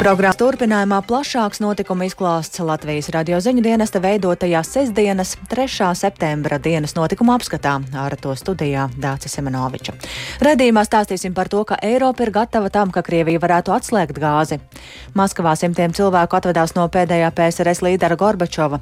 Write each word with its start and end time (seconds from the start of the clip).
Programmas 0.00 0.38
turpinājumā 0.40 1.02
plašāks 1.04 1.60
notikuma 1.60 2.06
izklāsts 2.08 2.62
Latvijas 2.64 3.10
radio 3.12 3.36
ziņu 3.44 3.60
dienesta 3.66 4.00
veidotajā 4.00 4.62
sestdienas 4.64 5.34
3. 5.50 5.90
septembra 6.00 6.56
dienas 6.56 6.96
notikuma 6.96 7.36
apskatā 7.36 7.74
ar 8.00 8.16
to 8.16 8.32
studijā 8.32 8.86
Dācis 8.96 9.36
Semenoviča. 9.36 9.92
Redījumā 10.40 10.86
stāstīsim 10.88 11.36
par 11.36 11.52
to, 11.52 11.66
ka 11.68 11.76
Eiropa 11.84 12.24
ir 12.24 12.32
gatava 12.32 12.72
tam, 12.72 12.88
ka 12.88 13.04
Krievija 13.04 13.44
varētu 13.44 13.76
atslēgt 13.76 14.16
gāzi. 14.24 14.62
Maskavā 15.12 15.52
simtiem 15.60 15.92
cilvēku 15.92 16.40
atvedās 16.40 16.72
no 16.80 16.88
pēdējā 16.88 17.28
PSRS 17.36 17.84
līdera 17.84 18.16
Gorbačova. 18.16 18.80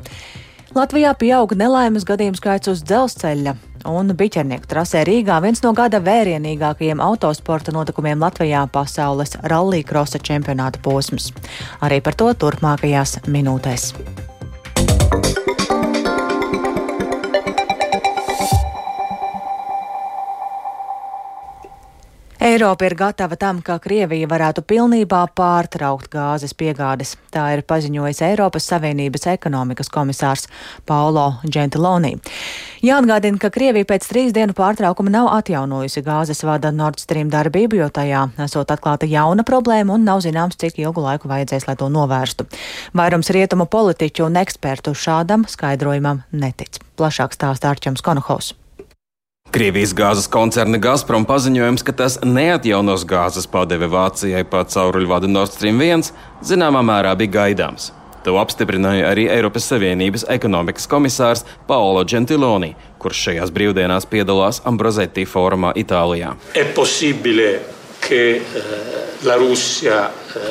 Latvijā 0.77 1.15
pieaug 1.17 1.55
nelaimes 1.57 2.05
gadījumu 2.05 2.37
skaits 2.37 2.69
uz 2.69 2.83
dzelzceļa 2.85 3.55
un 3.89 4.13
biķernieku 4.19 4.69
trasē 4.69 5.01
Rīgā 5.09 5.39
viens 5.41 5.63
no 5.65 5.73
gada 5.73 6.01
vērienīgākajiem 6.05 7.01
autosporta 7.01 7.73
notikumiem 7.73 8.21
Latvijā 8.21 8.67
pasaules 8.73 9.39
rallija 9.49 9.89
krosa 9.89 10.21
čempionāta 10.21 10.83
posms. 10.85 11.33
Arī 11.81 12.03
par 12.05 12.21
to 12.21 12.33
turpmākajās 12.45 13.23
minūtēs. 13.33 13.93
Eiropa 22.39 22.87
ir 22.87 22.95
gatava 22.95 23.35
tam, 23.35 23.59
ka 23.67 23.81
Krievija 23.83 24.29
varētu 24.31 24.63
pilnībā 24.63 25.25
pārtraukt 25.35 26.07
gāzes 26.13 26.53
piegādes. 26.55 27.17
Tā 27.35 27.49
ir 27.57 27.65
paziņojis 27.67 28.21
Eiropas 28.29 28.69
Savienības 28.71 29.27
ekonomikas 29.33 29.91
komisārs 29.91 30.47
Paulo 30.87 31.41
Gentiloni. 31.43 32.13
Jāatgādina, 32.87 33.41
ka 33.43 33.51
Krievija 33.51 33.89
pēc 33.91 34.07
trīs 34.07 34.31
dienu 34.37 34.55
pārtraukuma 34.55 35.11
nav 35.11 35.33
atjaunojusi 35.35 36.05
gāzes 36.07 36.45
vada 36.47 36.71
Nord 36.71 37.03
Stream 37.03 37.27
darbību, 37.35 37.81
jo 37.83 37.91
tajā 37.91 38.29
esot 38.47 38.71
atklāta 38.71 39.11
jauna 39.11 39.43
problēma 39.43 39.99
un 39.99 40.07
nav 40.07 40.23
zināms, 40.23 40.61
cik 40.63 40.79
ilgu 40.79 41.03
laiku 41.09 41.27
vajadzēs, 41.33 41.67
lai 41.67 41.75
to 41.75 41.91
novērstu. 41.91 42.47
Vairums 42.95 43.35
rietumu 43.35 43.67
politiķu 43.67 44.29
un 44.31 44.39
ekspertu 44.45 44.95
šādam 44.95 45.49
skaidrojumam 45.51 46.23
netic. 46.31 46.79
Plašāk 46.95 47.35
stāsta 47.35 47.75
Arčams 47.75 48.07
Konohaus. 48.07 48.55
Krievijas 49.59 49.91
gāzes 49.91 50.29
koncerna 50.31 50.79
Gazprom 50.79 51.25
paziņojums, 51.27 51.83
ka 51.83 51.91
tas 51.99 52.15
neatjaunos 52.23 53.03
gāzes 53.11 53.49
padeve 53.51 53.89
Vācijai 53.91 54.45
pa 54.47 54.61
cauruļvadu 54.63 55.27
Nord 55.33 55.51
Stream 55.51 55.81
1, 55.83 56.13
zināmā 56.47 56.79
mērā 56.87 57.17
bija 57.19 57.33
gaidāms. 57.41 57.89
To 58.23 58.37
apstiprināja 58.39 59.09
arī 59.11 59.25
Eiropas 59.35 59.67
Savienības 59.67 60.29
ekonomikas 60.31 60.87
komisārs 60.87 61.43
Paolo 61.67 62.05
Gentiloni, 62.07 62.77
kurš 63.03 63.25
šajās 63.27 63.51
brīvdienās 63.57 64.07
piedalās 64.07 64.63
Ambrozetti 64.63 65.27
fórumā 65.27 65.75
Itālijā. 65.83 66.37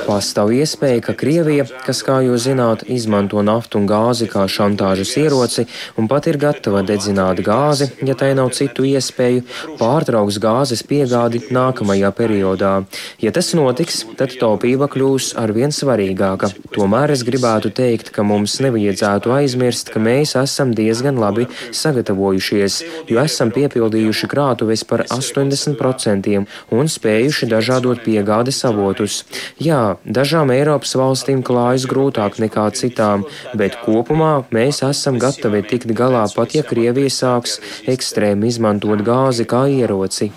Pastāv 0.08 0.54
iespēja, 0.56 1.02
ka 1.06 1.14
Krievija, 1.18 1.66
kas, 1.86 2.02
kā 2.06 2.20
jūs 2.26 2.46
zināt, 2.48 2.86
izmanto 2.90 3.42
naftu 3.46 3.82
un 3.82 3.88
gāzi 3.90 4.28
kā 4.32 4.46
šantāžas 4.50 5.14
ieroci 5.20 5.68
un 6.00 6.08
pat 6.10 6.30
ir 6.32 6.40
gatava 6.42 6.82
dedzināt 6.86 7.42
gāzi, 7.46 7.90
ja 8.08 8.16
tai 8.18 8.32
nav 8.38 8.54
citu 8.58 8.86
iespēju, 8.88 9.44
pārtrauks 9.80 10.40
gāzes 10.44 10.84
piegādi 10.88 11.44
nākamajā 11.54 12.12
periodā. 12.18 12.74
Ja 13.22 13.34
tas 13.36 13.52
notiks, 13.58 14.04
tad 14.20 14.34
taupība 14.40 14.90
kļūs 14.92 15.34
arvien 15.40 15.74
svarīgāka. 15.76 16.52
Tomēr 16.76 17.14
es 17.14 17.26
gribētu 17.28 17.72
teikt, 17.76 18.12
ka 18.16 18.26
mums 18.28 18.58
nevajadzētu 18.64 19.34
aizmirst, 19.38 19.92
ka 19.94 20.02
mēs 20.04 20.36
esam 20.40 20.74
diezgan 20.78 21.20
labi 21.22 21.48
sagatavojušies, 21.76 22.80
jo 23.12 23.22
esam 23.24 23.54
piepildījuši 23.56 24.32
krātuves 24.32 24.86
par 24.88 25.06
80% 25.14 26.46
un 26.74 26.92
spējuši 26.92 27.52
dažādot 27.52 28.04
piegādes 28.06 28.64
avotus. 28.68 29.22
Jā, 29.62 29.77
dažām 30.18 30.52
Eiropas 30.54 30.96
valstīm 31.00 31.44
klājas 31.46 31.88
grūtāk 31.90 32.40
nekā 32.44 32.68
citām, 32.78 33.26
bet 33.58 33.78
kopumā 33.84 34.32
mēs 34.54 34.84
esam 34.88 35.20
gatavi 35.22 35.64
tikt 35.70 35.94
galā 35.98 36.26
pat 36.36 36.56
ja 36.58 36.66
Krievija 36.68 37.14
sāks 37.14 37.60
ekstrēmi 37.90 38.52
izmantot 38.52 39.04
gāzi 39.08 39.48
kā 39.50 39.66
ieroci. 39.72 40.32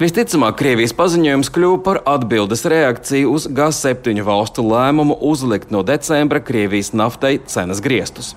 Visticamāk, 0.00 0.56
Krievijas 0.58 0.94
paziņojums 0.96 1.50
kļuva 1.52 1.80
par 1.86 2.00
atbildes 2.14 2.64
reakciju 2.72 3.34
uz 3.36 3.44
G7 3.46 4.22
valstu 4.26 4.64
lēmumu 4.66 5.18
uzlikt 5.28 5.70
no 5.74 5.84
decembra 5.86 6.40
Krievijas 6.40 6.94
naftai 6.96 7.36
cenas 7.46 7.84
griestus. 7.84 8.32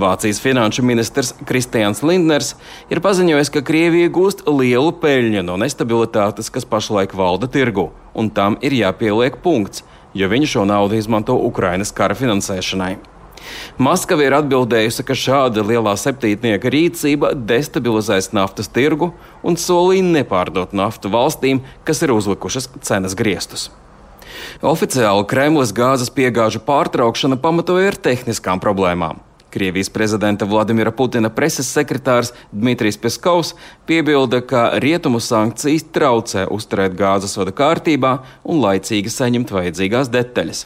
Vācijas 0.00 0.40
finanšu 0.42 0.84
ministrs 0.86 1.34
Kristians 1.48 2.02
Lindners 2.06 2.54
ir 2.92 3.02
paziņojis, 3.04 3.50
ka 3.54 3.64
Krievija 3.66 4.10
gūst 4.14 4.44
lielu 4.46 4.94
peļņu 5.02 5.44
no 5.46 5.58
nestabilitātes, 5.60 6.50
kas 6.54 6.68
pašlaik 6.68 7.14
valda 7.18 7.50
tirgu, 7.50 7.90
un 8.14 8.30
tam 8.30 8.56
ir 8.64 8.76
jāpieliek 8.78 9.40
punkts, 9.44 9.84
jo 10.14 10.30
viņi 10.30 10.50
šo 10.54 10.64
naudu 10.68 10.98
izmanto 10.98 11.36
Ukrainas 11.50 11.92
kara 11.94 12.16
finansēšanai. 12.18 12.96
Maskava 13.78 14.24
ir 14.26 14.34
atbildējusi, 14.38 15.04
ka 15.06 15.16
šāda 15.16 15.62
lielā 15.66 15.94
septītnieka 15.98 16.72
rīcība 16.74 17.32
destabilizēs 17.48 18.32
naftas 18.34 18.70
tirgu 18.72 19.12
un 19.46 19.58
solīja 19.60 20.06
nepārdot 20.06 20.74
naftu 20.76 21.12
valstīm, 21.12 21.62
kas 21.86 22.02
ir 22.02 22.14
uzlikušas 22.16 22.70
cenas 22.82 23.14
griestus. 23.18 23.68
Oficiāli 24.62 25.26
Kremlis 25.30 25.72
gāzes 25.74 26.10
piegāžu 26.14 26.60
pārtraukšana 26.66 27.38
pamatoja 27.42 27.92
ar 27.92 27.98
tehniskām 28.08 28.62
problēmām. 28.62 29.22
Krievijas 29.58 29.90
prezidenta 29.90 30.46
Vladimira 30.46 30.92
Putina 30.94 31.32
preses 31.34 31.66
sekretārs 31.74 32.30
Dmitrijs 32.52 33.00
Peskovs 33.02 33.56
piebilda, 33.90 34.38
ka 34.46 34.68
rietumu 34.78 35.18
sankcijas 35.18 35.88
traucē 35.90 36.44
uzturēt 36.54 36.94
gāzes 36.94 37.34
vada 37.40 37.50
kārtībā 37.50 38.12
un 38.46 38.62
laicīgi 38.62 39.10
saņemt 39.10 39.50
vajadzīgās 39.50 40.12
detaļas. 40.14 40.62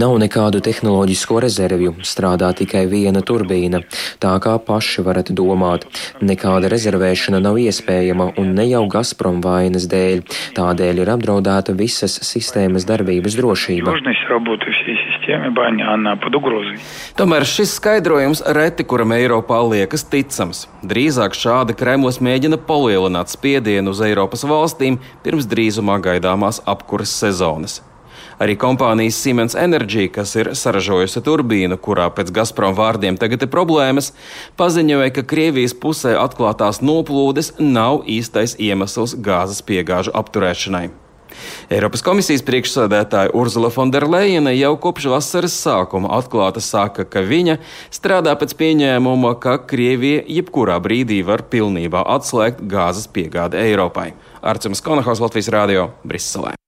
Nav 0.00 0.14
nekādu 0.22 0.62
tehnoloģisko 0.64 1.40
rezervju, 1.44 1.92
strādā 2.08 2.48
tikai 2.56 2.86
viena 2.88 3.20
turbīna. 3.20 3.82
Tā 4.22 4.32
kā 4.44 4.56
paši 4.66 5.04
varat 5.04 5.32
domāt, 5.36 5.84
nekāda 6.24 6.72
rezervēšana 6.72 7.42
nav 7.44 7.60
iespējama 7.60 8.30
un 8.40 8.54
ne 8.56 8.68
jau 8.70 8.86
Gazprom 8.92 9.42
vainas 9.44 9.88
dēļ. 9.92 10.24
Tādēļ 10.56 11.04
ir 11.04 11.12
apdraudēta 11.18 11.76
visas 11.76 12.16
sistēmas 12.32 12.88
darbības 12.88 13.36
drošība 13.40 13.96
ściemy 15.22 15.52
baņā 15.54 15.94
na 16.02 16.16
Podugruzi. 16.18 16.80
Tomēr 17.16 17.46
šis 17.46 17.76
skaidrojums 17.78 18.42
reti 18.56 18.84
kuram 18.84 19.14
Eiropā 19.14 19.60
liekas 19.70 20.04
ticams. 20.10 20.66
Drīzāk 20.82 21.36
šādi 21.38 21.76
Kremlis 21.78 22.18
mēģina 22.18 22.58
palielināt 22.66 23.30
spiedienu 23.30 23.94
uz 23.94 24.02
Eiropas 24.02 24.42
valstīm 24.42 24.98
pirms 25.22 25.46
drīzumā 25.46 26.00
gaidāmās 26.02 26.58
apkuras 26.66 27.14
sezonas. 27.14 27.80
Arī 28.42 28.56
kompānijas 28.58 29.20
Siemens 29.22 29.54
Energy, 29.54 30.08
kas 30.10 30.32
ir 30.34 30.50
saražojusi 30.58 31.22
turbīnu, 31.22 31.76
kurā 31.78 32.08
pēc 32.10 32.32
Gazprom 32.34 32.74
vārdiem 32.74 33.14
tagad 33.20 33.44
ir 33.44 33.50
problēmas, 33.52 34.10
paziņoja, 34.58 35.12
ka 35.14 35.22
Krievijas 35.30 35.76
pusē 35.78 36.16
atklātās 36.18 36.82
noplūdes 36.82 37.52
nav 37.60 38.02
īstais 38.10 38.56
iemesls 38.58 39.14
gāzes 39.22 39.62
piegāžu 39.62 40.16
apturēšanai. 40.18 40.88
Eiropas 41.72 42.02
komisijas 42.04 42.42
priekšsēdētāja 42.44 43.30
Urzula 43.38 43.70
Fonderleina 43.72 44.52
jau 44.52 44.74
kopš 44.82 45.06
vasaras 45.08 45.54
sākuma 45.56 46.10
atklāti 46.18 46.60
saka, 46.60 47.06
ka 47.08 47.22
viņa 47.24 47.56
strādā 47.88 48.34
pēc 48.36 48.52
pieņēmuma, 48.60 49.32
ka 49.40 49.56
Krievija 49.70 50.20
jebkurā 50.28 50.76
brīdī 50.84 51.22
var 51.24 51.46
pilnībā 51.48 52.04
atslēgt 52.18 52.60
gāzes 52.68 53.08
piegādi 53.08 53.62
Eiropai. 53.62 54.10
Arcums 54.42 54.84
Konahaus 54.84 55.22
Latvijas 55.24 55.48
Rādio 55.54 55.88
Briselē. 56.04 56.58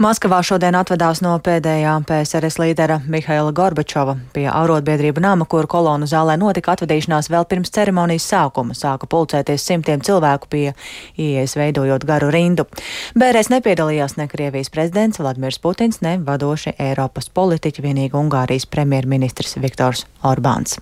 Maskavā 0.00 0.40
šodien 0.46 0.76
atvedās 0.78 1.20
no 1.24 1.36
pēdējā 1.44 1.92
PSRS 2.08 2.58
līdera 2.62 3.00
Mihaila 3.10 3.52
Gorbačova 3.56 4.16
pie 4.34 4.46
arotbiedrību 4.50 5.22
nama, 5.22 5.46
kur 5.46 5.68
kolonu 5.70 6.08
zālē 6.10 6.36
notika 6.40 6.74
atvedīšanās 6.76 7.30
vēl 7.32 7.46
pirms 7.50 7.72
ceremonijas 7.74 8.28
sākuma. 8.32 8.76
Sāka 8.76 9.08
pulcēties 9.10 9.66
simtiem 9.66 10.04
cilvēku 10.06 10.50
pie 10.50 10.66
ieejas 11.16 11.56
veidojot 11.60 12.06
garu 12.08 12.30
rindu. 12.34 12.66
Bērēs 13.18 13.52
nepiedalījās 13.52 14.16
ne 14.20 14.28
Krievijas 14.30 14.72
prezidents 14.72 15.20
Vladimirs 15.22 15.60
Putins, 15.62 16.00
ne 16.04 16.16
vadoši 16.24 16.76
Eiropas 16.78 17.30
politiķi, 17.34 17.84
vienīgi 17.84 18.16
Ungārijas 18.20 18.68
premjerministrs 18.70 19.58
Viktors 19.60 20.06
Orbāns. 20.22 20.78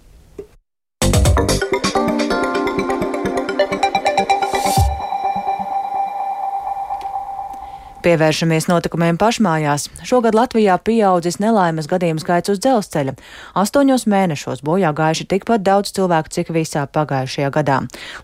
Pievēršamies 7.98 8.68
notikumiem 8.70 9.16
pašmājās. 9.18 9.88
Šogad 10.06 10.36
Latvijā 10.38 10.76
pieaudzis 10.78 11.40
nelaimes 11.42 11.88
gadījumu 11.90 12.22
skaits 12.22 12.52
uz 12.52 12.60
dzelzceļa. 12.62 13.14
Astoņos 13.58 14.04
mēnešos 14.06 14.62
bojā 14.66 14.92
gājuši 14.94 15.26
tikpat 15.32 15.64
daudz 15.66 15.90
cilvēku, 15.96 16.30
cik 16.36 16.52
visā 16.54 16.84
pagājušajā 16.94 17.50
gadā. 17.58 17.80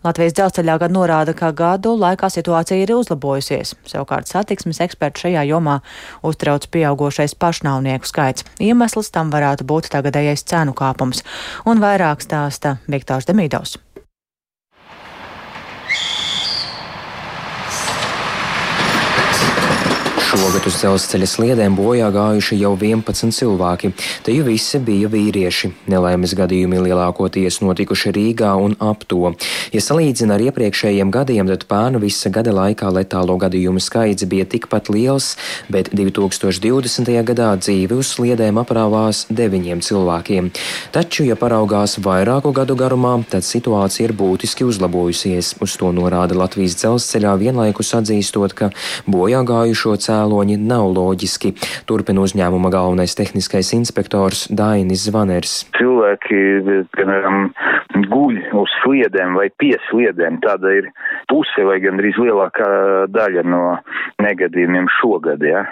Latvijas 0.07 0.37
dzelzceļā 0.39 0.77
gan 0.85 0.95
norāda, 0.95 1.35
ka 1.35 1.51
gadu 1.51 1.97
laikā 1.99 2.31
situācija 2.31 2.79
ir 2.85 2.95
uzlabojusies. 2.95 3.75
Savukārt 3.91 4.31
satiksmes 4.31 4.79
eksperti 4.87 5.27
šajā 5.27 5.43
jomā 5.51 5.81
uztrauc 6.23 6.69
pieaugošais 6.71 7.35
pašnāvnieku 7.35 8.07
skaits. 8.07 8.47
Iemesls 8.63 9.11
tam 9.11 9.35
varētu 9.35 9.67
būt 9.67 9.91
tagadējais 9.91 10.47
cenu 10.47 10.77
kāpums. 10.79 11.27
Un 11.67 11.83
vairāk 11.83 12.23
stāsta 12.23 12.79
Viktors 12.87 13.27
Demīdovs. 13.27 13.81
Šogad 20.35 20.65
uz 20.67 20.75
dzelzceļa 20.81 21.27
sliedēm 21.31 21.77
bojā 21.79 22.09
gājuši 22.11 22.57
jau 22.59 22.73
11 22.75 23.31
cilvēki. 23.37 23.93
Te 24.27 24.33
jau 24.35 24.43
visi 24.49 24.81
bija 24.83 25.07
vīrieši. 25.07 25.69
Nelaimes 25.93 26.33
gadījumi 26.35 26.81
lielākoties 26.83 27.61
notikuši 27.63 28.11
Rīgā 28.17 28.51
un 28.59 28.75
ap 28.83 29.05
to. 29.07 29.31
Ja 29.71 29.83
salīdzina 29.85 30.35
ar 30.35 30.43
iepriekšējiem 30.43 31.13
gadiem, 31.15 31.47
tad 31.53 31.69
pērnu 31.71 32.01
visa 32.03 32.33
gada 32.35 32.51
laikā 32.57 32.91
letālo 32.97 33.37
gadījumu 33.39 33.79
skaits 33.79 34.27
bija 34.27 34.49
tikpat 34.51 34.91
liels, 34.91 35.37
bet 35.71 35.93
2020. 35.95 37.13
gadā 37.31 37.53
dzīvi 37.61 37.95
uz 37.95 38.11
sliedēm 38.17 38.59
aprāvās 38.65 39.29
deviņiem 39.31 39.85
cilvēkiem. 39.87 40.51
Taču, 40.99 41.29
ja 41.31 41.39
paraugās 41.39 41.95
vairāku 42.03 42.51
gadu 42.59 42.75
garumā, 42.75 43.21
tad 43.31 43.47
situācija 43.47 44.11
ir 44.11 44.17
būtiski 44.19 44.67
uzlabojusies. 44.67 45.55
Uz 45.63 45.79
to 45.79 45.95
norāda 45.95 46.35
Latvijas 46.43 46.75
dzelzceļā 46.83 47.39
vienlaikus 47.47 47.95
atzīstot, 48.03 48.59
ka 48.59 48.73
bojā 49.07 49.47
gājušo 49.47 49.95
cēlu 50.03 50.24
cēloņi 50.25 50.57
nav 50.65 50.89
loģiski. 50.95 51.55
Turpina 51.89 52.25
uzņēmuma 52.25 52.71
galvenais 52.73 53.15
tehniskais 53.19 53.73
inspektors 53.77 54.47
Dainis 54.49 55.05
Zvaners. 55.09 55.65
Cilvēki, 55.77 56.41
piemēram, 56.97 57.51
guļ 58.09 58.41
uz 58.57 58.77
sliedēm 58.83 59.37
vai 59.39 59.51
pie 59.61 59.77
sliedēm. 59.91 60.41
Tāda 60.45 60.73
ir 60.81 60.91
puse 61.31 61.67
vai 61.67 61.81
gandrīz 61.85 62.19
lielākā 62.21 62.71
daļa 63.13 63.45
no 63.49 63.65
negadījumiem 64.25 64.89
šogad. 65.01 65.45
Ja? 65.45 65.67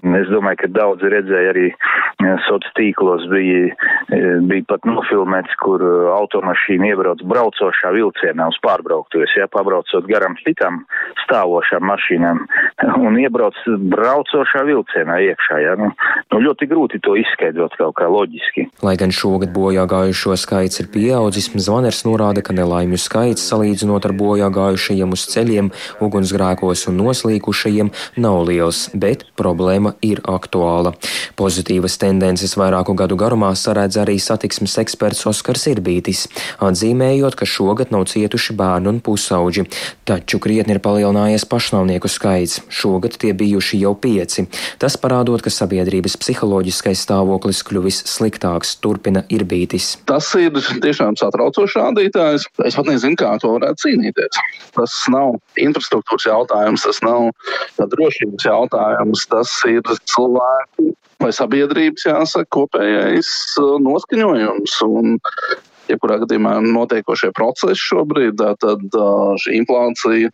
Es 0.00 0.30
domāju, 0.32 0.62
ka 0.62 0.68
daudzi 0.72 1.10
redzēja 1.12 1.52
arī 1.52 1.66
eh, 1.70 2.36
sociālos 2.48 2.72
tīklos 2.76 3.26
bija, 3.30 3.74
eh, 4.08 4.38
bija 4.48 4.64
pat 4.68 4.86
nofilmēts, 4.88 5.56
kur 5.60 5.82
eh, 5.82 6.08
automašīna 6.14 6.90
iebrauc 6.92 7.22
braucošā 7.28 7.92
vilcienā 7.94 8.48
uz 8.48 8.58
pārbrauktuves, 8.64 9.34
ja, 9.36 9.48
pabraucot 9.52 10.06
garām 10.08 10.36
citām 10.44 10.84
stāvošām 11.24 11.84
mašīnām 11.84 12.42
un 13.06 13.18
iebrauc 13.20 13.56
braucošā 13.66 14.64
vilcienā 14.68 15.20
iekšā. 15.30 15.60
Ja. 15.64 15.76
Nu, 15.80 15.90
nu, 16.32 16.42
ļoti 16.48 16.68
grūti 16.70 17.00
to 17.04 17.16
izskaidrot 17.20 17.76
kaut 17.80 17.98
kā 18.00 18.08
loģiski. 18.08 18.68
Lai 18.86 18.96
gan 19.00 19.12
šogad 19.12 19.52
bojā 19.54 19.86
gājušo 19.90 20.36
skaits 20.40 20.80
ir 20.82 20.90
pieaudzis, 20.92 21.50
Zvaners 21.60 22.04
norāda, 22.06 22.40
ka 22.44 22.54
nelaimju 22.56 22.96
skaits 23.00 23.44
salīdzinot 23.50 24.06
ar 24.08 24.16
bojā 24.16 24.48
gājušajiem 24.54 25.12
uz 25.12 25.26
ceļiem, 25.28 25.70
ugunsgrēkos 26.00 26.86
un 26.88 27.00
noslīkušajiem 27.02 27.92
nav 28.22 28.40
liels, 28.48 28.86
bet 28.96 29.26
problēma 29.36 29.59
problēma 29.60 29.92
ir 30.00 30.20
aktuāla. 30.24 30.94
Pozitīvas 31.36 31.98
tendences 32.00 32.56
vairāku 32.56 32.94
gadu 32.96 33.16
garumā 33.20 33.52
saredz 33.54 33.98
arī 34.00 34.16
satiksmes 34.18 34.78
eksperts 34.80 35.26
Oskars 35.28 35.66
Irbītis, 35.68 36.26
atzīmējot, 36.64 37.36
ka 37.36 37.44
šogad 37.44 37.92
nav 37.92 38.06
cietuši 38.08 38.56
bērni 38.56 38.88
un 38.88 39.00
pusauģi, 39.04 39.66
taču 40.08 40.40
krietni 40.40 40.76
ir 40.76 40.80
palielinājies 40.80 41.44
pašnāvnieku 41.50 42.08
skaits. 42.08 42.62
Šogad 42.72 43.18
tie 43.20 43.34
bijuši 43.36 43.82
jau 43.82 43.92
pieci. 43.94 44.46
Tas 44.80 44.96
parādot, 44.96 45.42
ka 45.44 45.52
sabiedrības 45.52 46.16
psiholoģiskais 46.20 47.04
stāvoklis 47.04 47.62
kļuvis 47.68 48.02
sliktāks, 48.08 48.78
turpina 48.80 49.26
Irbītis. 49.28 49.98
Tas 50.08 50.32
ir 50.40 50.56
tiešām 50.56 51.18
satraucošs 51.20 51.76
rādītājs. 51.76 52.48
Es 52.64 52.78
pat 52.78 52.88
nezinu, 52.88 53.18
kā 53.20 53.34
to 53.42 53.52
varētu 53.58 53.84
cīnīties. 53.84 54.40
Tas 54.76 54.96
nav 55.12 55.36
infrastruktūras 55.60 56.28
jautājums, 56.30 56.86
tas 56.86 57.02
nav 57.04 57.30
drošības 57.90 58.46
jautājums, 58.46 59.26
tas 59.30 59.49
tas 59.50 59.98
ir 60.00 60.06
cilvēku 60.08 60.90
vai 61.20 61.30
sabiedrības, 61.36 62.06
jāsaka, 62.08 62.48
kopējais 62.54 63.30
uh, 63.60 63.76
noskaņojums. 63.82 64.76
Un, 64.86 65.18
jebkurā 65.90 66.20
gadījumā 66.22 66.60
notiekošie 66.64 67.32
procesi 67.36 67.82
šobrīd, 67.90 68.40
tad 68.62 68.84
uh, 68.94 69.34
šī 69.42 69.58
inflācija 69.58 70.30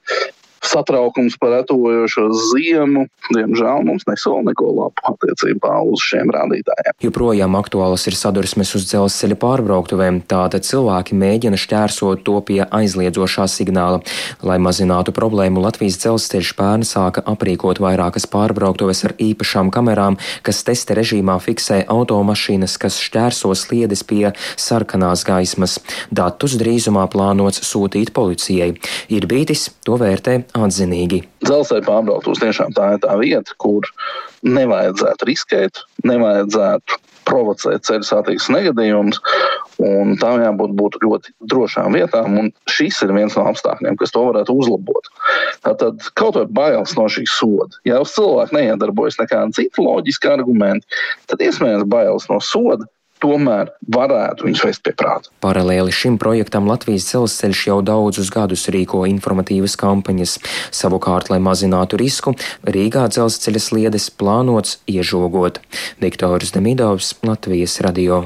satraukums 0.71 1.37
par 1.41 1.55
etojošo 1.61 2.29
ziemu, 2.53 3.07
diemžēl 3.35 3.85
mums 3.87 4.07
nesola 4.09 4.45
neko 4.51 4.73
labu 4.77 5.05
attiecībā 5.13 5.73
uz 5.87 6.03
šiem 6.07 6.31
rādītājiem. 6.35 6.97
Joprojām 7.07 7.57
aktuāls 7.59 8.07
ir 8.11 8.17
sadursmes 8.19 8.73
uz 8.79 8.87
dzelzceļa 8.91 9.39
pārbrauktuvēm, 9.43 10.23
tātad 10.31 10.67
cilvēki 10.67 11.17
mēģina 11.19 11.61
šķērsot 11.61 12.25
to 12.27 12.39
pie 12.47 12.63
aizliedzošā 12.65 13.47
signāla. 13.51 14.03
Lai 14.47 14.59
mazinātu 14.63 15.15
problēmu, 15.17 15.63
Latvijas 15.65 15.99
dzelzceļš 16.03 16.53
pērn 16.59 16.87
sāka 16.87 17.25
aprīkot 17.27 17.81
vairākas 17.83 18.29
pārbrauktuves 18.31 19.05
ar 19.09 19.17
īpašām 19.23 19.73
kamerām, 19.75 20.19
kas 20.47 20.63
testa 20.67 20.97
režīmā 20.99 21.39
fiksē 21.43 21.83
automašīnas, 21.93 22.77
kas 22.83 22.99
šķērso 23.03 23.53
sliedes 23.59 24.05
pie 24.07 24.33
sarkanās 24.57 25.25
gaismas. 25.27 25.79
Datus 26.11 26.57
drīzumā 26.61 27.07
plānots 27.13 27.63
sūtīt 27.67 28.13
policijai. 28.17 28.73
Ir 29.13 29.29
bītis 29.31 29.69
to 29.87 29.99
vērtē 30.01 30.39
atzinīgi. 30.65 31.21
Dzelzceļa 31.45 31.85
pārbrauktos 31.87 32.41
tiešām 32.41 32.73
tā 32.77 32.95
ir 32.95 33.03
tā 33.05 33.19
vieta, 33.21 33.57
kur 33.61 33.85
nevajadzētu 34.47 35.29
riskēt, 35.29 35.83
nevajadzētu 36.07 37.03
provocēt 37.27 37.85
ceļu 37.87 38.07
satiksmes 38.07 38.55
negadījumus. 38.55 39.21
Tām 40.23 40.41
jābūt 40.41 40.75
būt 40.79 40.99
ļoti 41.03 41.35
drošām 41.51 41.97
vietām, 41.99 42.39
un 42.41 42.51
šis 42.71 43.03
ir 43.05 43.13
viens 43.17 43.37
no 43.37 43.45
apstākļiem, 43.51 43.99
kas 44.01 44.15
to 44.15 44.23
varētu 44.29 44.55
uzlabot. 44.63 45.11
Tātad 45.67 46.07
kaut 46.17 46.39
vai 46.39 46.47
bailes 46.61 46.95
no 46.97 47.09
šīs 47.13 47.35
soda. 47.37 47.83
Ja 47.89 48.01
uz 48.05 48.15
cilvēku 48.17 48.57
neiedarbojas 48.57 49.19
nekāda 49.21 49.59
cita 49.59 49.85
loģiska 49.85 50.37
argumenta, 50.39 50.87
tad 51.29 51.43
iespējams 51.45 51.89
bailes 51.91 52.31
no 52.31 52.39
soda 52.41 52.87
tomēr 53.23 53.73
varētu 53.97 54.49
viņus 54.49 54.65
vest 54.69 54.85
pie 54.87 54.95
prāta. 54.97 55.33
Paralēli 55.45 55.95
šim 55.95 56.19
projektam 56.23 56.69
Latvijas 56.71 57.09
dzelzceļš 57.11 57.65
jau 57.71 57.81
daudzus 57.87 58.31
gadus 58.35 58.69
rīko 58.73 59.05
informatīvas 59.11 59.79
kampaņas. 59.81 60.39
Savukārt, 60.75 61.33
lai 61.33 61.41
mazinātu 61.43 62.01
risku, 62.01 62.37
Rīgā 62.67 63.07
dzelzceļa 63.13 63.63
sliedes 63.63 64.11
plānots 64.13 64.79
iežogot. 64.91 65.61
Viktors 66.03 66.55
Demidovs, 66.57 67.15
Latvijas 67.27 67.81
radio. 67.85 68.25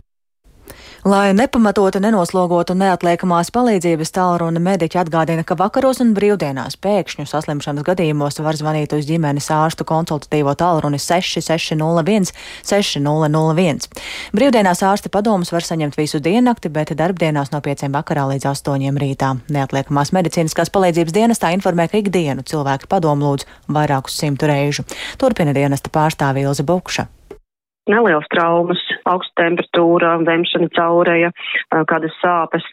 Lai 1.05 1.31
nepamatoti 1.32 1.97
nenoslogotu 2.05 2.75
neatliekamās 2.76 3.49
palīdzības 3.56 4.11
tālruni, 4.12 4.61
mediķi 4.61 4.99
atgādina, 5.00 5.41
ka 5.49 5.56
vakaros 5.56 6.02
un 6.05 6.11
brīvdienās 6.12 6.75
pēkšņu 6.76 7.25
saslimšanas 7.31 7.87
gadījumos 7.87 8.37
var 8.44 8.58
zvanīt 8.58 8.93
uz 8.93 9.06
ģimenes 9.08 9.47
ārstu 9.56 9.87
konsultatīvo 9.88 10.52
tālruni 10.61 11.00
6601 11.00 12.35
6001. 12.69 13.88
Brīvdienās 14.37 14.82
ārsta 14.85 15.08
padomus 15.08 15.54
var 15.54 15.64
saņemt 15.64 15.97
visu 15.97 16.21
diennakti, 16.21 16.69
bet 16.69 16.92
darbdienās 16.92 17.49
no 17.54 17.62
5 17.64 17.88
vakarā 17.95 18.26
līdz 18.35 18.50
8 18.50 19.00
rītā. 19.00 19.30
Neatliekamās 19.49 20.12
medicīniskās 20.12 20.69
palīdzības 20.75 21.16
dienestā 21.16 21.54
informē, 21.57 21.88
ka 21.88 22.02
ikdienu 22.02 22.45
cilvēku 22.45 22.92
padomu 22.92 23.30
lūdz 23.30 23.49
vairākus 23.73 24.21
simtu 24.21 24.52
reižu. 24.52 24.85
Turpina 25.16 25.57
dienesta 25.57 25.88
pārstāvja 25.88 26.50
Ilze 26.50 26.69
Bukša 26.69 27.09
nelielas 27.90 28.28
traumas, 28.32 28.80
augsta 29.11 29.44
temperatūra, 29.44 30.16
vemšana 30.26 30.70
caureja, 30.76 31.30
kādas 31.90 32.14
sāpes. 32.23 32.66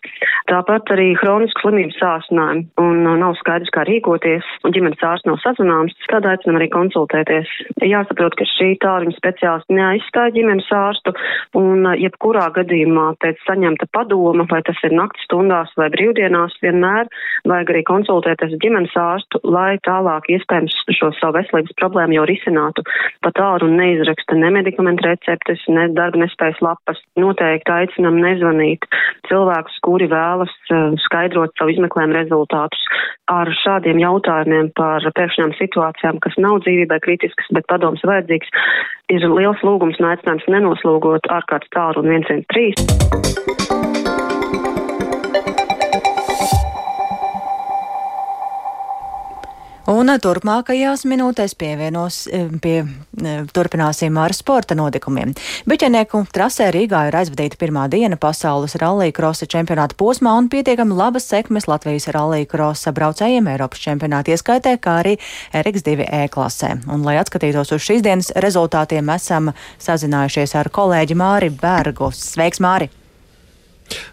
Tāpat 0.52 0.94
arī 0.96 1.10
hronisku 1.20 1.66
slimību 1.66 1.96
sāsinājumi 1.98 2.68
un 2.82 3.04
nav 3.22 3.36
skaidrs, 3.42 3.72
kā 3.76 3.84
rīkoties, 3.88 4.46
un 4.68 4.76
ģimenes 4.76 5.04
ārsts 5.04 5.28
nav 5.30 5.40
sazināms, 5.44 5.96
tad 6.12 6.28
aicinam 6.30 6.60
arī 6.60 6.70
konsultēties. 6.74 7.52
Jāsaprot, 7.84 8.38
ka 8.38 8.48
šī 8.54 8.74
tālruņa 8.84 9.18
speciālisti 9.18 9.78
neaizstāja 9.78 10.36
ģimenes 10.38 10.70
ārstu, 10.74 11.14
un 11.60 11.88
jebkurā 12.00 12.48
gadījumā 12.56 13.10
pēc 13.24 13.42
saņemta 13.48 13.90
padoma, 13.96 14.48
vai 14.52 14.62
tas 14.68 14.80
ir 14.88 14.96
naktas 14.96 15.26
stundās 15.28 15.74
vai 15.80 15.90
brīvdienās, 15.94 16.58
vienmēr 16.64 17.10
vajag 17.48 17.74
arī 17.74 17.84
konsultēties 17.88 18.56
ar 18.56 18.64
ģimenes 18.64 18.96
ārstu, 19.02 19.42
lai 19.48 19.78
tālāk 19.88 20.30
iespējams 20.38 20.76
šo 20.98 21.12
savu 21.20 21.38
veselības 21.40 21.76
problēmu 21.80 22.18
jau 22.18 22.26
risinātu. 22.30 22.84
Pa 23.26 23.34
tālruni 23.36 23.80
neizraksta 23.82 24.38
ne 24.40 24.52
medikamentu 24.56 25.07
receptes, 25.08 25.64
ne 25.72 25.88
darba 25.96 26.22
nespējas 26.22 26.60
lapas. 26.64 27.00
Noteikti 27.20 27.74
aicinam 27.74 28.20
nezvanīt 28.22 28.86
cilvēkus, 29.30 29.80
kuri 29.86 30.10
vēlas 30.12 30.54
uh, 30.70 30.94
skaidrot 31.08 31.56
savu 31.58 31.74
izmeklējumu 31.76 32.20
rezultātus 32.20 32.84
ar 33.32 33.52
šādiem 33.64 34.02
jautājumiem 34.04 34.72
par 34.78 35.06
pēkšņām 35.18 35.56
situācijām, 35.58 36.22
kas 36.24 36.38
nav 36.42 36.62
dzīvībai 36.66 37.00
kritiskas, 37.04 37.50
bet 37.56 37.68
padoms 37.72 38.04
vajadzīgs. 38.08 38.54
Ir 39.14 39.28
liels 39.32 39.64
lūgums 39.64 40.00
un 40.02 40.12
aicinājums 40.12 40.48
nenoslūgot 40.52 41.32
ārkārtas 41.40 41.76
tālruni 41.76 42.24
113. 42.28 44.27
Un 49.88 50.12
turpmākajās 50.20 51.06
minūtēs 51.08 51.54
pievienos 51.56 52.26
eh, 52.28 52.50
pie, 52.60 52.82
eh, 53.24 53.46
turpināsim 53.56 54.18
ar 54.20 54.34
sporta 54.36 54.76
notikumiem. 54.76 55.32
Biķenieku 55.64 56.26
trasē 56.36 56.68
Rīgā 56.76 57.06
ir 57.08 57.16
aizvadīta 57.16 57.56
pirmā 57.62 57.86
diena 57.88 58.20
pasaules 58.20 58.76
rallija 58.82 59.16
krosa 59.16 59.48
čempionāta 59.48 59.96
posmā 59.96 60.36
un 60.42 60.52
pietiekami 60.52 60.98
labas 60.98 61.30
sekmes 61.32 61.70
Latvijas 61.72 62.10
rallija 62.12 62.52
krosa 62.52 62.92
braucējiem 62.92 63.48
Eiropas 63.54 63.86
čempionāta 63.88 64.36
ieskaitē, 64.36 64.76
kā 64.84 65.00
arī 65.06 65.16
RX2 65.56 66.04
E 66.04 66.28
klasē. 66.36 66.76
Un, 66.92 67.08
lai 67.08 67.16
atskatītos 67.24 67.72
uz 67.72 67.88
šīs 67.88 68.04
dienas 68.04 68.36
rezultātiem, 68.36 69.16
esam 69.16 69.54
sazinājušies 69.80 70.60
ar 70.60 70.68
kolēģi 70.68 71.16
Māri 71.16 71.54
Bergu. 71.64 72.12
Sveiks, 72.12 72.60
Māri! 72.60 72.92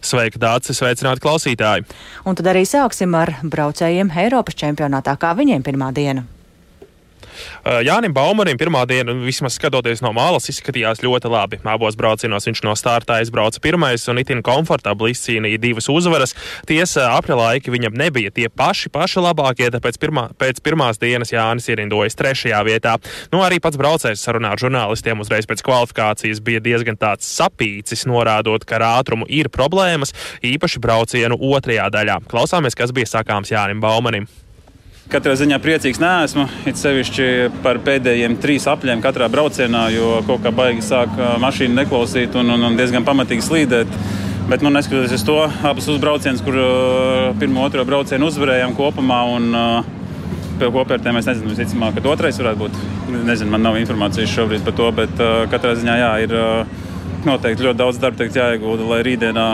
Sveika, 0.04 0.40
Dārcis, 0.40 0.78
sveicināti 0.80 1.24
klausītāji! 1.24 1.86
Un 2.28 2.38
tad 2.38 2.52
arī 2.52 2.64
sāksim 2.68 3.14
ar 3.18 3.36
braucējiem 3.42 4.12
Eiropas 4.24 4.58
čempionātā. 4.60 5.16
Kā 5.20 5.34
viņiem 5.38 5.64
pirmā 5.66 5.90
diena? 5.96 6.26
Jānim 7.84 8.14
Baumanim 8.14 8.58
pirmā 8.60 8.84
diena, 8.88 9.14
vismaz 9.24 9.56
skatoties 9.58 10.02
no 10.04 10.12
malas, 10.16 10.48
izskatījās 10.52 11.02
ļoti 11.04 11.30
labi. 11.32 11.60
Abos 11.64 11.96
braucienos 11.98 12.46
viņš 12.48 12.62
no 12.66 12.74
starta 12.78 13.18
aizbrauca 13.20 13.60
pirmais 13.64 14.04
un 14.10 14.20
itin 14.22 14.42
komfortabli 14.44 15.14
izcīnīja 15.14 15.60
divas 15.62 15.88
uzvaras. 15.92 16.34
Tiesa, 16.68 17.08
apļa 17.18 17.38
laiki 17.40 17.72
viņam 17.74 17.96
nebija 17.98 18.32
tie 18.34 18.48
paši, 18.52 18.92
paši 18.94 19.24
labākie, 19.24 19.70
tāpēc 19.74 19.98
pirmā, 20.02 20.28
pēc 20.40 20.60
pirmās 20.64 21.00
dienas 21.02 21.32
Jānis 21.34 21.68
ierindojas 21.72 22.18
trešajā 22.20 22.60
vietā. 22.66 22.96
Nu, 23.32 23.42
arī 23.44 23.60
pats 23.64 23.80
braucējs 23.80 24.22
sarunā 24.24 24.54
ar 24.54 24.62
žurnālistiem 24.62 25.20
uzreiz 25.24 25.48
pēc 25.50 25.64
kvalifikācijas 25.66 26.42
bija 26.44 26.62
diezgan 26.64 27.00
tāds 27.00 27.28
sapīcis, 27.28 28.06
norādot, 28.10 28.66
ka 28.68 28.78
ar 28.78 28.88
ātrumu 29.00 29.28
ir 29.28 29.50
problēmas, 29.52 30.14
īpaši 30.44 30.82
braucienu 30.84 31.40
otrajā 31.54 31.90
daļā. 31.94 32.20
Klausāmies, 32.30 32.78
kas 32.78 32.94
bija 32.94 33.10
sakāms 33.16 33.54
Jānim 33.54 33.82
Baumanim. 33.84 34.28
Katrā 35.12 35.34
ziņā 35.36 35.58
priecīgs 35.60 35.98
neesmu. 36.00 36.46
It 36.64 36.78
sevišķi 36.80 37.26
par 37.64 37.76
pēdējiem 37.84 38.38
trīs 38.40 38.64
apļiem 38.70 39.02
katrā 39.04 39.28
braucienā, 39.28 39.82
jo 39.92 40.22
kaut 40.24 40.40
kā 40.46 40.52
baigi 40.54 40.84
sāk 40.84 41.12
mašīnu 41.42 41.76
neklausīt 41.76 42.36
un, 42.40 42.54
un, 42.54 42.64
un 42.70 42.78
diezgan 42.78 43.04
pamatīgi 43.04 43.44
slīdēt. 43.44 43.98
Bet, 44.48 44.64
nu, 44.64 44.72
neskatoties 44.72 45.12
uz 45.16 45.24
to, 45.24 45.36
abas 45.64 45.88
uzbraucienus, 45.92 46.40
kur 46.44 46.56
pirmo 47.40 47.60
un 47.60 47.68
otro 47.68 47.84
braucienu 47.88 48.28
uzvarējām 48.28 48.72
kopumā, 48.76 49.20
un 49.36 49.50
pie 50.60 50.68
kopvērtējuma 50.72 51.20
es 51.20 51.28
nezinu, 51.30 51.52
visticamāk, 51.52 52.00
ka 52.00 52.12
otrais 52.12 52.40
varētu 52.40 52.64
būt. 52.64 52.80
Nezinu, 53.28 53.52
man 53.52 53.64
nav 53.64 53.76
informācijas 53.80 54.32
šobrīd 54.32 54.64
par 54.64 54.76
to, 54.80 54.90
bet 55.02 55.24
katrā 55.52 55.74
ziņā 55.80 55.98
jā, 56.00 56.10
ir 56.24 56.36
noteikti 57.28 57.68
ļoti 57.68 57.80
daudz 57.80 58.00
darba 58.00 58.28
jāiegulda, 58.28 58.88
lai 58.88 59.02
rītdienā, 59.04 59.46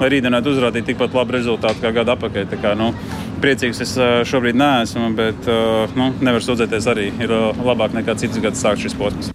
lai 0.00 0.12
rītdienā 0.16 0.40
uzrādītu 0.44 0.92
tikpat 0.92 1.16
labu 1.16 1.36
rezultātu 1.36 1.84
kā 1.84 1.92
gada 1.96 2.16
apakaļ 2.16 2.48
priecīgs 3.44 3.84
es 3.84 3.94
šobrīd 4.30 4.56
neesmu, 4.58 5.12
bet 5.18 5.48
nu, 5.98 6.10
nevaru 6.24 6.48
sūdzēties 6.48 6.90
arī. 6.94 7.10
Ir 7.20 7.38
labāk 7.64 7.96
nekā 7.96 8.16
citas 8.20 8.40
gadus 8.40 8.64
sākt 8.64 8.86
šis 8.86 8.96
posms. 8.98 9.34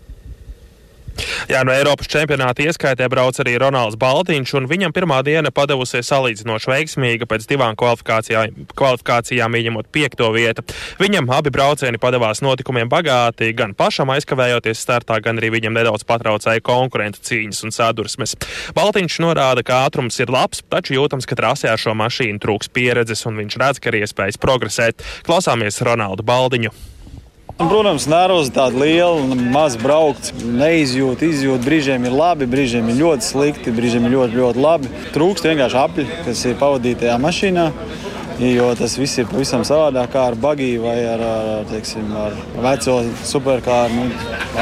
Jā, 1.49 1.63
no 1.65 1.73
Eiropas 1.73 2.05
čempionāta 2.05 2.61
ieskaitē 2.61 3.07
brauc 3.09 3.39
arī 3.41 3.55
Ronalds 3.57 3.95
Baltiņš, 3.97 4.51
un 4.59 4.67
viņam 4.69 4.91
pirmā 4.93 5.15
diena 5.25 5.49
padevusies 5.49 6.05
salīdzinoši 6.11 6.69
veiksmīga 6.69 7.25
pēc 7.25 7.47
divām 7.49 7.73
kvalifikācijām, 7.79 8.67
kvalifikācijām 8.77 9.57
ieņemot 9.57 9.89
piekto 9.89 10.27
vietu. 10.35 10.61
Viņam 11.01 11.31
abi 11.33 11.49
braucieni 11.55 11.97
padevās 11.97 12.43
notikumiem 12.45 12.91
bagāti, 12.91 13.49
gan 13.57 13.73
pašam 13.73 14.13
aizkavējoties 14.13 14.83
startā, 14.85 15.17
gan 15.25 15.41
arī 15.41 15.49
viņam 15.55 15.73
nedaudz 15.79 16.05
patraucēja 16.05 16.61
konkurentu 16.69 17.25
cīņas 17.31 17.63
un 17.65 17.73
sadursmes. 17.73 18.35
Baltiņš 18.77 19.17
norāda, 19.25 19.65
ka 19.65 19.81
ātrums 19.87 20.21
ir 20.21 20.29
labs, 20.29 20.61
taču 20.69 20.99
jūtams, 20.99 21.25
ka 21.25 21.39
trasē 21.41 21.73
ar 21.73 21.81
šo 21.81 21.97
mašīnu 21.97 22.37
trūks 22.45 22.69
pieredzes, 22.77 23.25
un 23.25 23.41
viņš 23.41 23.57
redz, 23.57 23.81
ka 23.81 23.89
ir 23.89 24.03
iespējas 24.03 24.37
progresēt. 24.37 25.01
Klausāmies 25.25 25.81
Ronaldu 25.81 26.29
Baldiņu. 26.29 26.77
Protams, 27.59 28.05
nervozitāte 28.07 28.79
liela 28.79 29.19
un 29.19 29.49
maz 29.51 29.73
braukt. 29.75 30.29
Neizjūt, 30.39 31.25
izjūt. 31.27 31.65
Brīžiem 31.65 32.05
ir 32.07 32.13
labi, 32.15 32.47
brīžiem 32.47 32.87
ir 32.87 33.01
ļoti 33.01 33.25
slikti, 33.25 33.73
brīžiem 33.75 34.05
ir 34.07 34.13
ļoti, 34.13 34.37
ļoti 34.39 34.61
labi. 34.63 34.91
Trūkst 35.11 35.47
vienkārši 35.49 35.77
apli, 35.81 36.05
kas 36.23 36.45
ir 36.47 36.55
pavadītajā 36.61 37.17
mašīnā. 37.19 37.65
Jo 38.39 38.69
tas 38.79 38.93
viss 38.95 39.19
ir 39.19 39.27
pavisam 39.27 39.65
savādāk 39.67 40.13
kā 40.13 40.21
ar 40.29 40.37
bagiju 40.39 40.85
vai 40.85 40.95
ar, 41.03 41.19
ar, 41.19 41.49
teiksim, 41.67 42.05
ar 42.15 42.37
veco 42.63 42.93
superkāru, 43.27 43.97
nu, 43.97 44.05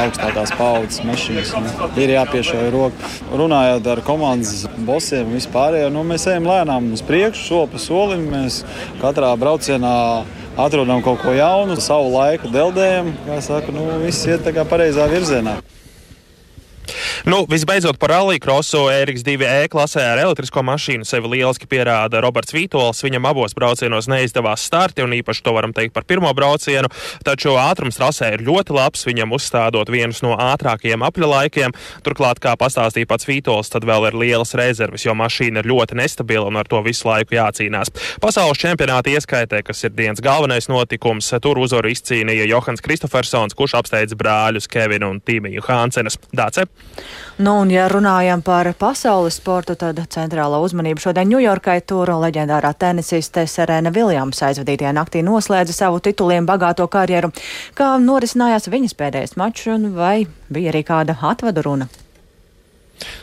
augstākās 0.02 0.54
paudzes 0.58 1.04
mašīnas. 1.06 1.52
Nu. 1.54 1.92
Ir 2.02 2.16
jāpiešauj 2.16 2.72
roka. 2.74 3.12
Runājot 3.30 3.86
ar 3.94 4.02
komandas 4.08 4.66
bosiem, 4.88 5.30
vispārējo, 5.38 5.92
nu, 5.94 6.02
mēs 6.10 6.26
ejam 6.26 6.50
lēnām 6.50 6.90
uz 6.98 7.06
priekšu, 7.06 7.46
soli 7.46 7.70
pa 7.76 7.84
solim. 7.84 8.26
Mēs 8.34 8.64
katrā 8.98 9.30
braucienā 9.38 9.94
atrodam 10.58 11.02
kaut 11.02 11.22
ko 11.22 11.34
jaunu, 11.36 11.78
savu 11.80 12.10
laiku 12.16 12.50
deldējam. 12.52 13.12
Kā 13.26 13.38
saka, 13.44 13.74
nu, 13.74 13.86
viss 14.02 14.26
iet 14.26 14.42
tā 14.46 14.54
kā 14.56 14.66
pareizā 14.68 15.06
virzienā. 15.10 15.58
Nu, 17.24 17.46
visbeidzot, 17.50 17.98
par 17.98 18.12
rallija 18.12 18.38
krosu 18.42 18.84
Ēriks 18.92 19.24
2E 19.26 19.66
klasē 19.72 20.04
ar 20.12 20.20
elektrisko 20.22 20.62
mašīnu 20.62 21.06
sevi 21.08 21.32
lieliski 21.32 21.66
pierāda 21.66 22.20
Roberts 22.22 22.54
Vītols. 22.54 23.02
Viņam 23.02 23.26
abos 23.30 23.56
braucienos 23.58 24.06
neizdevās 24.10 24.62
starti, 24.68 25.02
un 25.02 25.16
īpaši 25.16 25.42
to 25.42 25.54
varam 25.56 25.74
teikt 25.74 25.96
par 25.96 26.06
pirmo 26.06 26.30
braucienu. 26.36 26.90
Taču 27.26 27.56
ātrums 27.58 27.98
trasē 27.98 28.30
ir 28.36 28.44
ļoti 28.46 28.76
labs, 28.76 29.02
viņam 29.08 29.34
uzstādot 29.34 29.90
vienus 29.90 30.22
no 30.22 30.36
ātrākajiem 30.38 31.02
apļa 31.08 31.30
laikiem. 31.32 31.74
Turklāt, 32.06 32.38
kā 32.44 32.54
pastāstīja 32.60 33.10
pats 33.10 33.26
Vītols, 33.28 33.72
tad 33.74 33.88
vēl 33.88 34.10
ir 34.12 34.18
lielas 34.22 34.54
rezerves, 34.58 35.06
jo 35.08 35.16
mašīna 35.18 35.64
ir 35.64 35.70
ļoti 35.72 35.98
nestabila 35.98 36.46
un 36.46 36.60
ar 36.60 36.70
to 36.70 36.82
visu 36.86 37.08
laiku 37.10 37.34
jācīnās. 37.34 37.90
Pasaules 38.22 38.62
čempionāta 38.62 39.10
ieskaitē, 39.10 39.64
kas 39.66 39.82
ir 39.88 39.96
dienas 39.98 40.22
galvenais 40.22 40.70
notikums, 40.70 41.32
tur 41.42 41.58
uzvaru 41.64 41.90
izcīnīja 41.90 42.46
Johans 42.52 42.84
Kristofersons, 42.84 43.58
kurš 43.58 43.78
apsteidz 43.82 44.14
brāļus 44.18 44.70
Kevinu 44.70 45.10
un 45.14 45.22
Tīmiju 45.24 45.66
Hāncenes. 45.66 46.20
Dāce? 46.30 46.68
Nu, 47.38 47.60
un, 47.62 47.70
ja 47.70 47.84
runājam 47.88 48.42
par 48.42 48.72
pasaules 48.78 49.36
sportu, 49.38 49.76
tad 49.78 50.00
centrāla 50.10 50.58
uzmanība 50.64 51.02
šodien 51.02 51.30
Ņujorkai 51.30 51.78
tur 51.86 52.10
leģendārā 52.24 52.72
tenisiste 52.74 53.46
Serena 53.46 53.92
Viljams 53.94 54.42
aizvadītajā 54.48 54.90
naktī 54.96 55.22
noslēdza 55.22 55.76
savu 55.76 56.02
tituliem 56.02 56.48
bagāto 56.48 56.88
karjeru. 56.90 57.30
Kā 57.78 57.94
norisinājās 58.02 58.66
viņas 58.72 58.98
pēdējais 58.98 59.38
mačs, 59.38 59.70
un 59.70 59.92
vai 59.94 60.26
bija 60.50 60.74
arī 60.74 60.82
kāda 60.88 61.18
atvadu 61.30 61.62
runa? 61.68 61.88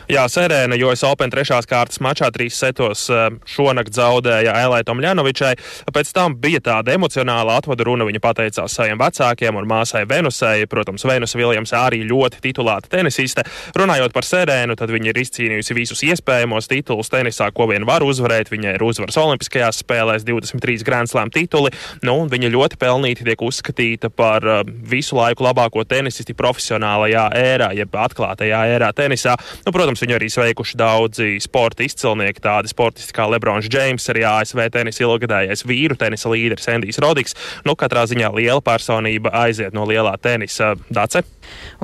Jā, 0.06 0.22
Serēna, 0.30 0.76
jo 0.78 0.92
es 0.94 1.00
Open 1.02 1.32
trešās 1.34 1.66
kārtas 1.66 1.98
mačā 1.98 2.28
trīs 2.30 2.54
setos 2.60 3.08
eh, 3.10 3.24
šonakt 3.50 3.90
zaudēja 3.96 4.52
Elai 4.62 4.84
Tomļanovičai. 4.86 5.56
Pēc 5.90 6.12
tam 6.14 6.36
bija 6.38 6.60
tāda 6.62 6.92
emocionāla 6.94 7.56
atvadu 7.58 7.88
runa. 7.88 8.06
Viņa 8.06 8.20
pateicās 8.22 8.76
saviem 8.78 9.00
vecākiem 9.00 9.58
un 9.58 9.66
māsai 9.66 10.04
Venusai. 10.06 10.68
Protams, 10.70 11.02
Venus 11.10 11.34
Viljams 11.34 11.74
arī 11.74 12.04
ļoti 12.06 12.38
titulēta 12.44 12.92
tenisiste. 12.92 13.42
Runājot 13.74 14.14
par 14.14 14.28
Serēnu, 14.28 14.76
tad 14.78 14.92
viņa 14.94 15.10
ir 15.10 15.18
izcīnījusi 15.24 15.74
visus 15.74 16.04
iespējamos 16.06 16.70
titulus 16.70 17.10
tenisā, 17.10 17.50
ko 17.50 17.66
vien 17.72 17.88
var 17.88 18.06
uzvarēt. 18.06 18.54
Viņai 18.54 18.76
ir 18.78 18.86
uzvaras 18.86 19.18
Olimpiskajās 19.24 19.82
spēlēs 19.82 20.28
23 20.28 20.86
Grand 20.86 21.10
Slam 21.10 21.34
tituli, 21.34 21.74
nu, 22.06 22.14
viņa 22.30 22.52
ļoti 22.54 22.78
pelnīti 22.78 23.26
tiek 23.26 23.42
uzskatīta 23.42 24.12
par 24.14 24.46
uh, 24.46 24.62
visu 24.86 25.18
laiku 25.18 25.48
labāko 25.48 25.82
tenisisti 25.82 26.38
profesionālajā 26.38 27.26
ērā, 27.42 27.72
jeb 27.74 28.00
atklātajā 28.06 28.62
ērā 28.76 28.94
tenisā. 28.94 29.34
Nu, 29.66 29.74
protams, 29.74 29.95
viņu 30.02 30.16
arī 30.18 30.28
sveikuši 30.32 30.78
daudzi 30.80 31.28
sporta 31.44 31.84
izcilnieki, 31.86 32.42
tādi 32.44 32.70
sportisti 32.72 33.14
kā 33.16 33.28
Lebrons 33.30 33.68
Džeims, 33.70 34.08
arī 34.12 34.24
ASV 34.28 34.64
tenisa 34.74 35.04
ilgadējais 35.06 35.64
vīru 35.68 35.98
tenisa 36.00 36.32
līderis 36.32 36.68
Endijs 36.72 37.00
Rodiks. 37.02 37.36
Nu, 37.66 37.76
katrā 37.78 38.06
ziņā 38.10 38.32
liela 38.36 38.62
personība 38.64 39.32
aiziet 39.44 39.76
no 39.76 39.86
lielā 39.88 40.16
tenisa 40.22 40.74
dace. 40.90 41.24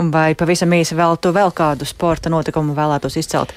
Un 0.00 0.12
vai 0.14 0.32
pavisam 0.38 0.72
īsi 0.76 0.98
vēl 0.98 1.18
tu 1.22 1.32
vēl 1.34 1.54
kādu 1.56 1.88
sporta 1.88 2.32
notikumu 2.32 2.76
vēlētos 2.78 3.18
izcelt? 3.20 3.56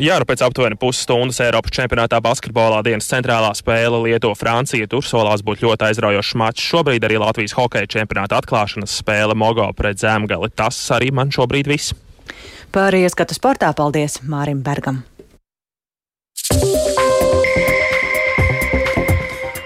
Jā, 0.00 0.14
nu 0.16 0.24
pēc 0.24 0.40
aptuveni 0.40 0.78
pusstundas 0.80 1.36
Eiropas 1.44 1.74
čempionātā 1.76 2.16
basketbolā 2.24 2.78
dienas 2.86 3.10
centrālā 3.10 3.50
spēle 3.52 3.98
Lietuva-Francija. 4.06 4.88
Tur 4.88 5.04
solās 5.04 5.44
būt 5.44 5.60
ļoti 5.66 5.84
aizraujošs 5.90 6.30
mačs. 6.40 6.64
Šobrīd 6.64 7.04
arī 7.04 7.18
Latvijas 7.20 7.52
hokeja 7.58 7.90
čempionāta 7.98 8.38
atklāšanas 8.40 8.94
spēle 9.02 9.36
Mogo 9.36 9.66
pret 9.76 10.00
Zemgali. 10.00 10.48
Tas 10.56 10.78
arī 10.96 11.10
man 11.12 11.28
šobrīd 11.34 11.68
viss. 11.68 11.92
Par 12.72 12.94
ieskatu 12.96 13.36
sportā 13.36 13.72
paldies 13.76 14.20
Mārim 14.24 14.62
Bergam. 14.64 15.02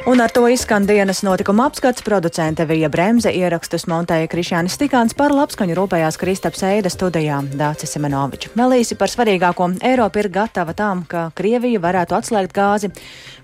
Un 0.07 0.21
ar 0.23 0.31
to 0.31 0.45
izskan 0.47 0.85
dienas 0.87 1.25
notikuma 1.27 1.65
apskats. 1.67 2.03
Producente 2.07 2.63
Vija 2.65 2.87
Bremse 2.89 3.33
ierakstus 3.35 3.89
montēja 3.91 4.29
Krišjānis 4.31 4.77
Stikāns 4.79 5.17
par 5.19 5.35
labskaņu 5.35 5.75
rūpējās 5.75 6.19
Kristaps 6.21 6.63
Eida 6.63 6.93
studijā 6.95 7.41
Dācis 7.59 7.91
Semenovičs. 7.97 8.53
Vēl 8.55 8.77
īsi 8.79 8.95
par 8.95 9.11
svarīgāko. 9.11 9.67
Eiropa 9.83 10.23
ir 10.23 10.29
gatava 10.31 10.77
tam, 10.79 11.03
ka 11.11 11.33
Krievija 11.35 11.83
varētu 11.83 12.15
atslēgt 12.21 12.55
gāzi. 12.55 12.93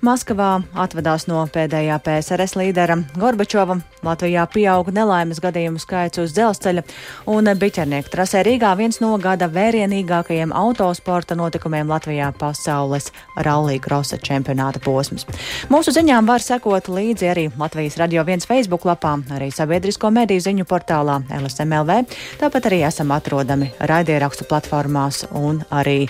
Maskavā 0.03 0.65
atvedās 0.83 1.29
no 1.31 1.45
pēdējā 1.47 1.95
PSRS 2.03 2.57
līdera 2.59 2.97
Gorbačova. 3.23 3.77
Latvijā 4.03 4.43
pieauga 4.51 4.91
nelaimes 4.97 5.39
gadījumu 5.39 5.79
skaits 5.79 6.19
uz 6.19 6.35
dzelzceļa 6.35 6.83
un 7.31 7.51
biķernieku 7.61 8.11
trasē 8.11 8.43
Rīgā 8.43 8.73
viens 8.81 8.99
no 8.99 9.13
gada 9.23 9.47
vērienīgākajiem 9.47 10.51
autosporta 10.59 11.39
notikumiem 11.39 11.87
Latvijā 11.95 12.33
pasaules 12.35 13.13
rallija 13.47 13.85
krosa 13.87 14.19
čempionāta 14.19 14.83
posms. 14.83 15.29
Mūsu 15.71 15.95
ziņām 15.95 16.27
var 16.27 16.43
sekot 16.43 16.91
līdzi 16.91 17.31
arī 17.31 17.49
Latvijas 17.55 18.01
radio 18.03 18.27
viens 18.27 18.51
Facebook 18.51 18.83
lapā, 18.91 19.21
arī 19.39 19.53
sabiedrisko 19.55 20.11
mediju 20.11 20.43
ziņu 20.51 20.67
portālā 20.67 21.21
LSMLV. 21.39 22.03
Tāpat 22.43 22.73
arī 22.73 22.83
esam 22.91 23.15
atrodami 23.15 23.71
raidierakstu 23.79 24.51
platformās 24.51 25.29
un 25.31 25.63
arī 25.71 26.01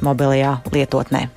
mobilajā 0.00 0.62
lietotnē. 0.72 1.28